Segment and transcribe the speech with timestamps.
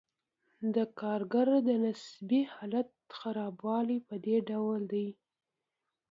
[0.75, 5.07] د کارګر د نسبي حالت خرابوالی په دې ډول دی